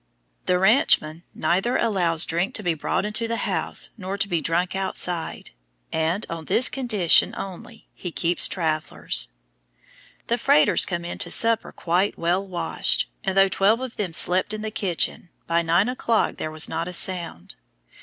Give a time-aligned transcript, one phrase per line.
[0.47, 4.75] The ranchman neither allows drink to be brought into the house nor to be drunk
[4.75, 5.51] outside,
[5.93, 9.29] and on this condition only he "keeps travelers."
[10.25, 14.55] The freighters come in to supper quite well washed, and though twelve of them slept
[14.55, 17.53] in the kitchen, by nine o'clock there was not a sound.